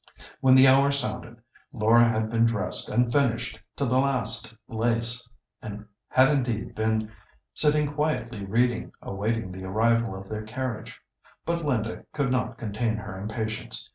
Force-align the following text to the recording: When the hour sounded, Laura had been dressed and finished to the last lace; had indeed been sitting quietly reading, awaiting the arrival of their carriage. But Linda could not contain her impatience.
When 0.39 0.55
the 0.55 0.67
hour 0.67 0.91
sounded, 0.91 1.39
Laura 1.71 2.09
had 2.09 2.31
been 2.31 2.47
dressed 2.47 2.89
and 2.89 3.11
finished 3.11 3.59
to 3.75 3.85
the 3.85 3.99
last 3.99 4.51
lace; 4.67 5.29
had 5.61 6.29
indeed 6.31 6.73
been 6.73 7.11
sitting 7.53 7.93
quietly 7.93 8.43
reading, 8.43 8.93
awaiting 9.03 9.51
the 9.51 9.65
arrival 9.65 10.15
of 10.19 10.27
their 10.27 10.41
carriage. 10.41 10.99
But 11.45 11.63
Linda 11.63 12.03
could 12.13 12.31
not 12.31 12.57
contain 12.57 12.95
her 12.97 13.15
impatience. 13.15 13.87